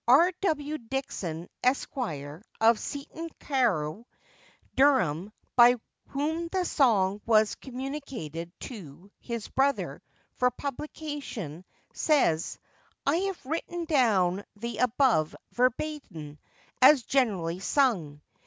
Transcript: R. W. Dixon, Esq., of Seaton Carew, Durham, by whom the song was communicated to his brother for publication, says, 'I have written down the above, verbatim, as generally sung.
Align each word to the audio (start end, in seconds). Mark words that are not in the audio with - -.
R. 0.07 0.31
W. 0.41 0.79
Dixon, 0.79 1.47
Esq., 1.63 1.95
of 1.95 2.79
Seaton 2.79 3.29
Carew, 3.39 4.05
Durham, 4.75 5.31
by 5.55 5.75
whom 6.07 6.47
the 6.47 6.65
song 6.65 7.21
was 7.27 7.53
communicated 7.53 8.51
to 8.61 9.11
his 9.19 9.47
brother 9.49 10.01
for 10.37 10.49
publication, 10.49 11.63
says, 11.93 12.57
'I 13.05 13.15
have 13.15 13.45
written 13.45 13.85
down 13.85 14.43
the 14.55 14.79
above, 14.79 15.35
verbatim, 15.51 16.39
as 16.81 17.03
generally 17.03 17.59
sung. 17.59 18.21